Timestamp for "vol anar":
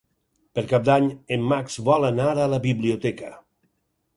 1.91-2.27